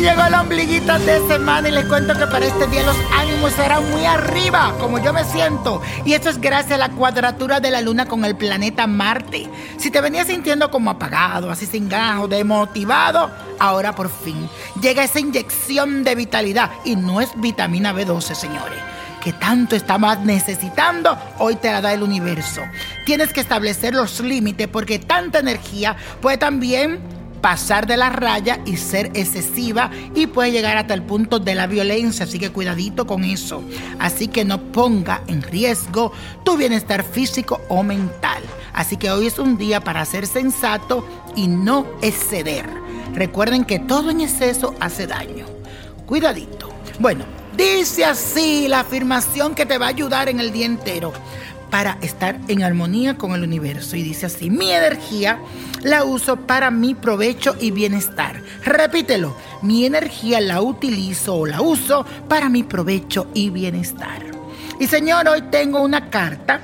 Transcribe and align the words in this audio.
Llegó 0.00 0.26
la 0.30 0.40
ombliguita 0.40 0.98
de 0.98 1.28
semana 1.28 1.68
y 1.68 1.72
les 1.72 1.84
cuento 1.84 2.14
que 2.14 2.26
para 2.26 2.46
este 2.46 2.66
día 2.68 2.82
los 2.84 2.96
ánimos 3.18 3.52
serán 3.52 3.90
muy 3.90 4.06
arriba, 4.06 4.72
como 4.80 4.98
yo 4.98 5.12
me 5.12 5.24
siento. 5.24 5.82
Y 6.06 6.14
esto 6.14 6.30
es 6.30 6.40
gracias 6.40 6.72
a 6.72 6.78
la 6.78 6.88
cuadratura 6.88 7.60
de 7.60 7.70
la 7.70 7.82
luna 7.82 8.06
con 8.06 8.24
el 8.24 8.34
planeta 8.34 8.86
Marte. 8.86 9.46
Si 9.76 9.90
te 9.90 10.00
venías 10.00 10.28
sintiendo 10.28 10.70
como 10.70 10.90
apagado, 10.90 11.50
así 11.50 11.66
sin 11.66 11.90
gajo, 11.90 12.28
demotivado, 12.28 13.30
ahora 13.58 13.94
por 13.94 14.08
fin 14.08 14.48
llega 14.80 15.04
esa 15.04 15.20
inyección 15.20 16.02
de 16.02 16.14
vitalidad. 16.14 16.70
Y 16.86 16.96
no 16.96 17.20
es 17.20 17.28
vitamina 17.36 17.92
B12, 17.92 18.34
señores 18.34 18.78
que 19.22 19.34
tanto 19.34 19.76
estabas 19.76 20.18
necesitando, 20.20 21.14
hoy 21.36 21.56
te 21.56 21.70
la 21.70 21.82
da 21.82 21.92
el 21.92 22.02
universo. 22.02 22.62
Tienes 23.04 23.34
que 23.34 23.40
establecer 23.40 23.94
los 23.94 24.20
límites 24.20 24.66
porque 24.66 24.98
tanta 24.98 25.40
energía 25.40 25.94
puede 26.22 26.38
también 26.38 27.19
pasar 27.40 27.86
de 27.86 27.96
la 27.96 28.10
raya 28.10 28.60
y 28.64 28.76
ser 28.76 29.06
excesiva 29.14 29.90
y 30.14 30.26
puede 30.26 30.52
llegar 30.52 30.76
hasta 30.76 30.94
el 30.94 31.02
punto 31.02 31.38
de 31.38 31.54
la 31.54 31.66
violencia, 31.66 32.24
así 32.24 32.38
que 32.38 32.50
cuidadito 32.50 33.06
con 33.06 33.24
eso. 33.24 33.62
Así 33.98 34.28
que 34.28 34.44
no 34.44 34.60
ponga 34.72 35.22
en 35.26 35.42
riesgo 35.42 36.12
tu 36.44 36.56
bienestar 36.56 37.04
físico 37.04 37.60
o 37.68 37.82
mental. 37.82 38.42
Así 38.72 38.96
que 38.96 39.10
hoy 39.10 39.26
es 39.26 39.38
un 39.38 39.58
día 39.58 39.80
para 39.80 40.04
ser 40.04 40.26
sensato 40.26 41.06
y 41.36 41.48
no 41.48 41.86
exceder. 42.02 42.66
Recuerden 43.14 43.64
que 43.64 43.78
todo 43.78 44.10
en 44.10 44.20
exceso 44.20 44.74
hace 44.80 45.06
daño. 45.06 45.46
Cuidadito. 46.06 46.70
Bueno, 46.98 47.24
dice 47.56 48.04
así 48.04 48.68
la 48.68 48.80
afirmación 48.80 49.54
que 49.54 49.66
te 49.66 49.78
va 49.78 49.86
a 49.86 49.90
ayudar 49.90 50.28
en 50.28 50.40
el 50.40 50.52
día 50.52 50.66
entero 50.66 51.12
para 51.70 51.98
estar 52.02 52.38
en 52.48 52.62
armonía 52.62 53.16
con 53.16 53.32
el 53.32 53.42
universo. 53.42 53.96
Y 53.96 54.02
dice 54.02 54.26
así, 54.26 54.50
mi 54.50 54.70
energía 54.72 55.38
la 55.82 56.04
uso 56.04 56.36
para 56.36 56.70
mi 56.70 56.94
provecho 56.94 57.56
y 57.60 57.70
bienestar. 57.70 58.42
Repítelo, 58.64 59.36
mi 59.62 59.86
energía 59.86 60.40
la 60.40 60.60
utilizo 60.60 61.36
o 61.36 61.46
la 61.46 61.60
uso 61.60 62.04
para 62.28 62.48
mi 62.48 62.62
provecho 62.62 63.28
y 63.34 63.50
bienestar. 63.50 64.22
Y 64.78 64.86
señor, 64.86 65.28
hoy 65.28 65.42
tengo 65.50 65.80
una 65.80 66.10
carta 66.10 66.60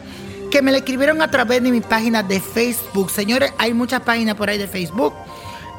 que 0.51 0.63
me 0.63 0.73
la 0.73 0.79
escribieron 0.79 1.23
a 1.23 1.31
través 1.31 1.63
de 1.63 1.71
mi 1.71 1.81
página 1.81 2.23
de 2.23 2.41
Facebook. 2.41 3.11
Señores, 3.11 3.53
hay 3.59 3.75
muchas 3.75 4.01
páginas 4.01 4.35
por 4.35 4.49
ahí 4.49 4.59
de 4.59 4.69
Facebook 4.69 5.15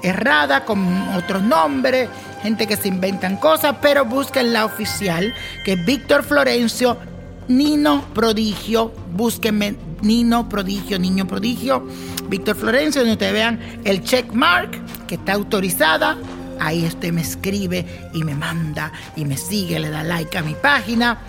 errada 0.04 0.64
con 0.64 1.10
otros 1.16 1.42
nombres, 1.42 2.10
gente 2.44 2.68
que 2.68 2.78
se 2.78 2.88
inventan 2.88 3.38
cosas, 3.38 3.78
pero 3.82 4.06
busquen 4.06 4.54
la 4.54 4.66
oficial, 4.66 5.34
que 5.66 5.74
es 5.74 5.86
Víctor 5.86 6.24
Florencio 6.24 6.98
Nino 7.48 8.04
Prodigio, 8.14 8.94
búsquenme 9.14 9.76
Nino 10.02 10.50
Prodigio, 10.50 11.00
Niño 11.00 11.28
Prodigio, 11.28 11.88
Víctor 12.28 12.56
Florencio, 12.56 13.02
donde 13.02 13.14
ustedes 13.14 13.34
vean 13.34 13.60
el 13.84 14.04
check 14.04 14.32
mark 14.34 14.72
que 15.08 15.16
está 15.16 15.34
autorizada. 15.34 16.18
Ahí 16.60 16.86
usted 16.86 17.14
me 17.14 17.22
escribe 17.22 17.86
y 18.14 18.24
me 18.24 18.36
manda 18.36 18.92
y 19.16 19.26
me 19.26 19.38
sigue, 19.38 19.80
le 19.80 19.90
da 19.90 20.04
like 20.04 20.38
a 20.38 20.42
mi 20.42 20.56
página 20.56 21.20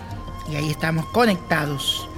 y 0.50 0.56
ahí 0.56 0.70
estamos 0.70 1.06
conectados. 1.06 2.08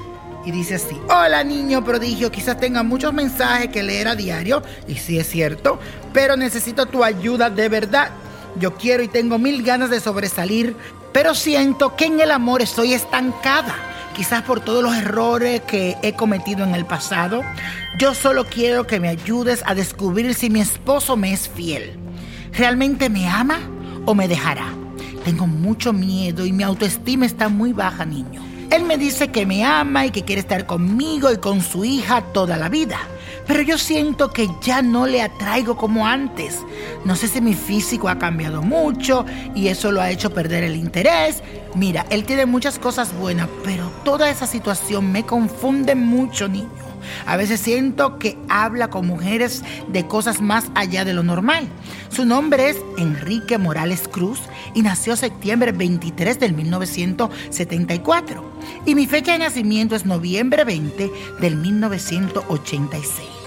Y 0.46 0.52
dice 0.52 0.76
así, 0.76 0.96
hola 1.10 1.44
niño 1.44 1.84
prodigio, 1.84 2.32
quizás 2.32 2.58
tenga 2.58 2.82
muchos 2.82 3.12
mensajes 3.12 3.68
que 3.68 3.82
leer 3.82 4.08
a 4.08 4.14
diario, 4.14 4.62
y 4.88 4.94
sí 4.94 5.18
es 5.18 5.28
cierto, 5.28 5.78
pero 6.14 6.34
necesito 6.36 6.86
tu 6.86 7.04
ayuda 7.04 7.50
de 7.50 7.68
verdad. 7.68 8.10
Yo 8.58 8.74
quiero 8.74 9.02
y 9.02 9.08
tengo 9.08 9.38
mil 9.38 9.62
ganas 9.62 9.90
de 9.90 10.00
sobresalir, 10.00 10.76
pero 11.12 11.34
siento 11.34 11.96
que 11.96 12.06
en 12.06 12.20
el 12.20 12.30
amor 12.30 12.62
estoy 12.62 12.92
estancada 12.92 13.76
quizás 14.14 14.42
por 14.42 14.60
todos 14.60 14.82
los 14.82 14.94
errores 14.94 15.62
que 15.62 15.96
he 16.02 16.12
cometido 16.12 16.64
en 16.64 16.74
el 16.74 16.84
pasado. 16.84 17.42
Yo 17.98 18.14
solo 18.14 18.44
quiero 18.44 18.86
que 18.86 19.00
me 19.00 19.08
ayudes 19.08 19.62
a 19.66 19.74
descubrir 19.74 20.34
si 20.34 20.50
mi 20.50 20.60
esposo 20.60 21.16
me 21.16 21.32
es 21.32 21.48
fiel. 21.48 21.98
¿Realmente 22.52 23.08
me 23.08 23.28
ama 23.28 23.60
o 24.06 24.14
me 24.14 24.28
dejará? 24.28 24.66
Tengo 25.24 25.46
mucho 25.46 25.92
miedo 25.92 26.44
y 26.44 26.52
mi 26.52 26.62
autoestima 26.62 27.26
está 27.26 27.48
muy 27.48 27.72
baja, 27.72 28.04
niño. 28.04 28.42
Él 28.70 28.84
me 28.84 28.98
dice 28.98 29.28
que 29.28 29.46
me 29.46 29.64
ama 29.64 30.06
y 30.06 30.10
que 30.10 30.24
quiere 30.24 30.40
estar 30.40 30.66
conmigo 30.66 31.32
y 31.32 31.38
con 31.38 31.60
su 31.60 31.84
hija 31.84 32.20
toda 32.32 32.56
la 32.56 32.68
vida. 32.68 32.98
Pero 33.46 33.62
yo 33.62 33.78
siento 33.78 34.30
que 34.30 34.48
ya 34.62 34.82
no 34.82 35.06
le 35.06 35.22
atraigo 35.22 35.76
como 35.76 36.06
antes. 36.06 36.58
No 37.04 37.16
sé 37.16 37.28
si 37.28 37.40
mi 37.40 37.54
físico 37.54 38.08
ha 38.08 38.18
cambiado 38.18 38.62
mucho 38.62 39.24
y 39.54 39.68
eso 39.68 39.90
lo 39.92 40.00
ha 40.00 40.10
hecho 40.10 40.30
perder 40.30 40.64
el 40.64 40.76
interés. 40.76 41.42
Mira, 41.74 42.06
él 42.10 42.24
tiene 42.24 42.46
muchas 42.46 42.78
cosas 42.78 43.12
buenas, 43.16 43.48
pero 43.64 43.90
toda 44.04 44.30
esa 44.30 44.46
situación 44.46 45.10
me 45.12 45.24
confunde 45.24 45.94
mucho, 45.94 46.48
niño. 46.48 46.79
A 47.26 47.36
veces 47.36 47.60
siento 47.60 48.18
que 48.18 48.38
habla 48.48 48.88
con 48.88 49.06
mujeres 49.06 49.62
de 49.88 50.06
cosas 50.06 50.40
más 50.40 50.66
allá 50.74 51.04
de 51.04 51.14
lo 51.14 51.22
normal. 51.22 51.68
Su 52.10 52.24
nombre 52.24 52.70
es 52.70 52.76
Enrique 52.98 53.58
Morales 53.58 54.08
Cruz 54.08 54.40
y 54.74 54.82
nació 54.82 55.16
septiembre 55.16 55.72
23 55.72 56.40
del 56.40 56.54
1974. 56.54 58.50
Y 58.86 58.94
mi 58.94 59.06
fecha 59.06 59.32
de 59.32 59.38
nacimiento 59.38 59.96
es 59.96 60.06
noviembre 60.06 60.64
20 60.64 61.10
del 61.40 61.56
1986. 61.56 63.40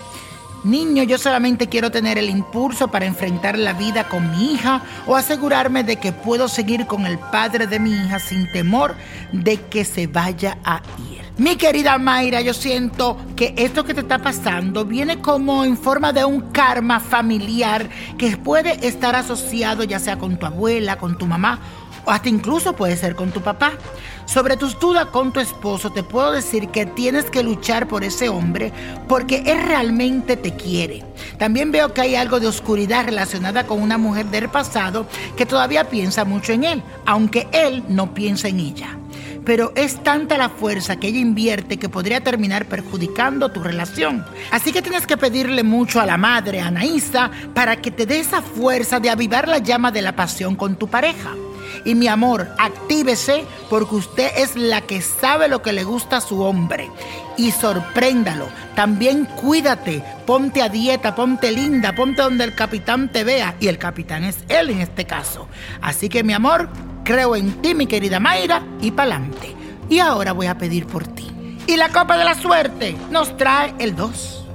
Niño, 0.63 1.03
yo 1.03 1.17
solamente 1.17 1.67
quiero 1.67 1.91
tener 1.91 2.17
el 2.17 2.29
impulso 2.29 2.87
para 2.87 3.05
enfrentar 3.05 3.57
la 3.57 3.73
vida 3.73 4.07
con 4.07 4.31
mi 4.31 4.53
hija 4.53 4.81
o 5.05 5.17
asegurarme 5.17 5.83
de 5.83 5.97
que 5.97 6.13
puedo 6.13 6.47
seguir 6.47 6.87
con 6.87 7.05
el 7.05 7.19
padre 7.19 7.67
de 7.67 7.79
mi 7.79 7.91
hija 7.91 8.17
sin 8.19 8.49
temor 8.53 8.95
de 9.33 9.57
que 9.57 9.83
se 9.83 10.07
vaya 10.07 10.57
a 10.63 10.81
ir. 11.11 11.22
Mi 11.37 11.55
querida 11.55 11.97
Mayra, 11.97 12.41
yo 12.41 12.53
siento 12.53 13.17
que 13.35 13.55
esto 13.57 13.83
que 13.83 13.95
te 13.95 14.01
está 14.01 14.19
pasando 14.19 14.85
viene 14.85 15.19
como 15.19 15.65
en 15.65 15.77
forma 15.77 16.13
de 16.13 16.23
un 16.23 16.41
karma 16.51 16.99
familiar 16.99 17.89
que 18.19 18.37
puede 18.37 18.87
estar 18.87 19.15
asociado 19.15 19.83
ya 19.83 19.99
sea 19.99 20.19
con 20.19 20.37
tu 20.37 20.45
abuela, 20.45 20.97
con 20.97 21.17
tu 21.17 21.25
mamá 21.25 21.59
o 22.05 22.11
hasta 22.11 22.29
incluso 22.29 22.73
puede 22.73 22.97
ser 22.97 23.15
con 23.15 23.31
tu 23.31 23.41
papá. 23.41 23.71
Sobre 24.25 24.57
tus 24.57 24.79
dudas 24.79 25.07
con 25.07 25.33
tu 25.33 25.39
esposo, 25.39 25.91
te 25.91 26.03
puedo 26.03 26.31
decir 26.31 26.69
que 26.69 26.85
tienes 26.85 27.25
que 27.25 27.43
luchar 27.43 27.87
por 27.87 28.03
ese 28.03 28.29
hombre 28.29 28.71
porque 29.07 29.43
él 29.45 29.63
realmente 29.63 30.37
te 30.37 30.55
quiere. 30.55 31.03
También 31.39 31.71
veo 31.71 31.93
que 31.93 32.01
hay 32.01 32.15
algo 32.15 32.39
de 32.39 32.47
oscuridad 32.47 33.05
relacionada 33.05 33.65
con 33.65 33.81
una 33.81 33.97
mujer 33.97 34.27
del 34.27 34.49
pasado 34.49 35.07
que 35.35 35.45
todavía 35.47 35.89
piensa 35.89 36.25
mucho 36.25 36.53
en 36.53 36.63
él, 36.63 36.83
aunque 37.05 37.47
él 37.51 37.83
no 37.89 38.13
piensa 38.13 38.47
en 38.47 38.59
ella. 38.59 38.97
Pero 39.45 39.71
es 39.75 40.01
tanta 40.03 40.37
la 40.37 40.49
fuerza 40.49 40.97
que 40.97 41.07
ella 41.07 41.19
invierte 41.19 41.77
que 41.77 41.89
podría 41.89 42.21
terminar 42.21 42.65
perjudicando 42.65 43.49
tu 43.49 43.61
relación. 43.61 44.25
Así 44.51 44.71
que 44.71 44.81
tienes 44.81 45.07
que 45.07 45.17
pedirle 45.17 45.63
mucho 45.63 45.99
a 45.99 46.05
la 46.05 46.17
madre, 46.17 46.61
Anaísa, 46.61 47.31
para 47.53 47.77
que 47.77 47.91
te 47.91 48.05
dé 48.05 48.19
esa 48.19 48.41
fuerza 48.41 48.99
de 48.99 49.09
avivar 49.09 49.47
la 49.47 49.59
llama 49.59 49.91
de 49.91 50.01
la 50.01 50.15
pasión 50.15 50.55
con 50.55 50.75
tu 50.75 50.87
pareja. 50.87 51.31
Y 51.85 51.95
mi 51.95 52.07
amor, 52.07 52.47
actívese 52.59 53.45
porque 53.69 53.95
usted 53.95 54.31
es 54.37 54.55
la 54.55 54.81
que 54.81 55.01
sabe 55.01 55.47
lo 55.47 55.61
que 55.61 55.73
le 55.73 55.83
gusta 55.83 56.17
a 56.17 56.21
su 56.21 56.41
hombre. 56.41 56.89
Y 57.35 57.51
sorpréndalo. 57.51 58.47
También 58.75 59.25
cuídate, 59.25 60.03
ponte 60.25 60.61
a 60.61 60.69
dieta, 60.69 61.15
ponte 61.15 61.51
linda, 61.51 61.93
ponte 61.93 62.21
donde 62.21 62.43
el 62.43 62.55
capitán 62.55 63.11
te 63.11 63.23
vea. 63.23 63.55
Y 63.59 63.67
el 63.67 63.77
capitán 63.77 64.23
es 64.23 64.37
él 64.47 64.69
en 64.69 64.81
este 64.81 65.05
caso. 65.05 65.47
Así 65.81 66.09
que 66.09 66.23
mi 66.23 66.33
amor, 66.33 66.69
creo 67.03 67.35
en 67.35 67.61
ti, 67.61 67.75
mi 67.75 67.87
querida 67.87 68.19
Mayra, 68.19 68.63
y 68.81 68.91
pa'lante. 68.91 69.55
Y 69.89 69.99
ahora 69.99 70.31
voy 70.31 70.47
a 70.47 70.57
pedir 70.57 70.87
por 70.87 71.05
ti. 71.07 71.29
Y 71.67 71.77
la 71.77 71.89
copa 71.89 72.17
de 72.17 72.25
la 72.25 72.35
suerte 72.35 72.95
nos 73.09 73.35
trae 73.37 73.73
el 73.79 73.95
2, 73.95 74.45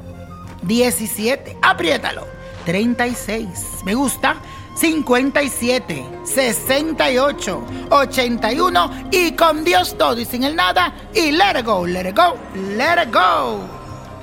17, 0.62 1.58
apriétalo, 1.62 2.26
36, 2.64 3.48
me 3.84 3.94
gusta. 3.94 4.36
57, 4.78 6.04
68, 6.24 7.64
81 7.90 9.08
y 9.10 9.32
con 9.32 9.64
Dios 9.64 9.98
todo 9.98 10.20
y 10.20 10.24
sin 10.24 10.44
el 10.44 10.54
nada 10.54 10.94
y 11.12 11.32
let 11.32 11.58
it 11.58 11.66
go, 11.66 11.84
let 11.84 12.08
it 12.08 12.16
go, 12.16 12.36
let 12.76 13.02
it 13.02 13.12
go. 13.12 13.58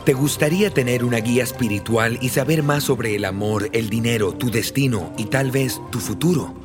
¿Te 0.05 0.13
gustaría 0.13 0.69
tener 0.69 1.03
una 1.03 1.17
guía 1.17 1.43
espiritual 1.43 2.17
y 2.21 2.29
saber 2.29 2.63
más 2.63 2.83
sobre 2.83 3.15
el 3.15 3.25
amor, 3.25 3.69
el 3.73 3.89
dinero, 3.89 4.31
tu 4.31 4.49
destino 4.49 5.11
y 5.17 5.25
tal 5.25 5.51
vez 5.51 5.81
tu 5.91 5.99
futuro? 5.99 6.64